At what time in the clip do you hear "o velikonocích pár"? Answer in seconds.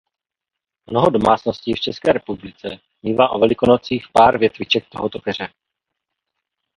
3.29-4.37